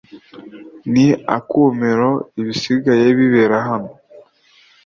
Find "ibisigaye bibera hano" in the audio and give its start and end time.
2.39-3.91